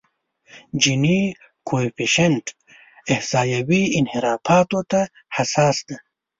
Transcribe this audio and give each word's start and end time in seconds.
جیني 0.81 1.21
کویفشینټ 1.67 2.45
احصایوي 3.13 3.83
انحرافاتو 3.99 4.79
ته 4.91 5.01
حساس 5.35 5.77
دی. 5.87 5.95